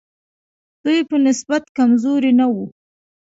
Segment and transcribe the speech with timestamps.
[0.83, 2.65] دوی په نسبت کمزوري نه وو.